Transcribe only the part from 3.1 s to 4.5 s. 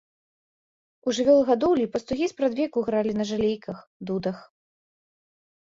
на жалейках, дудах.